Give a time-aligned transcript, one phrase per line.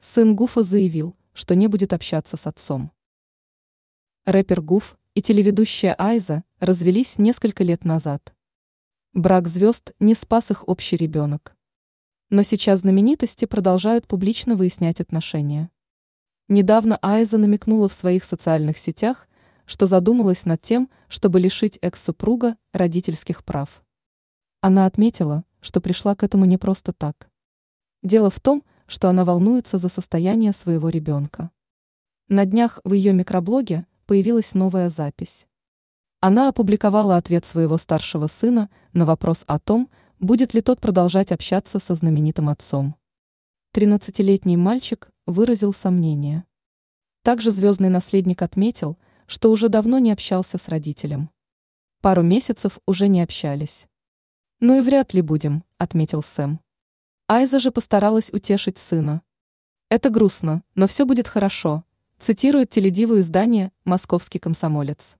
[0.00, 2.92] Сын Гуфа заявил, что не будет общаться с отцом.
[4.26, 8.32] Рэпер Гуф и телеведущая Айза развелись несколько лет назад.
[9.12, 11.56] Брак звезд не спас их общий ребенок.
[12.30, 15.68] Но сейчас знаменитости продолжают публично выяснять отношения.
[16.46, 19.26] Недавно Айза намекнула в своих социальных сетях,
[19.66, 23.82] что задумалась над тем, чтобы лишить экс-супруга родительских прав.
[24.60, 27.28] Она отметила, что пришла к этому не просто так.
[28.04, 28.77] Дело в том, что
[29.10, 31.50] она волнуется за состояние своего ребенка.
[32.28, 35.46] На днях в ее микроблоге появилась новая запись.
[36.20, 39.88] Она опубликовала ответ своего старшего сына на вопрос о том,
[40.18, 42.96] будет ли тот продолжать общаться со знаменитым отцом.
[43.74, 46.44] 13-летний мальчик выразил сомнение.
[47.22, 51.30] Также звездный наследник отметил, что уже давно не общался с родителем.
[52.00, 53.86] Пару месяцев уже не общались.
[54.60, 56.60] «Ну и вряд ли будем»,— отметил Сэм.
[57.30, 59.20] Айза же постаралась утешить сына.
[59.90, 61.84] «Это грустно, но все будет хорошо»,
[62.18, 65.18] цитирует теледиву издание «Московский комсомолец».